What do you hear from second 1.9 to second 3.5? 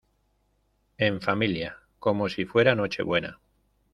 como si fuera Nochebuena.